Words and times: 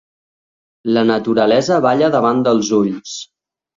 La 0.95 1.03
naturalesa 1.09 1.79
balla 1.87 2.11
davant 2.17 2.43
dels 2.49 2.73
ulls 2.83 3.17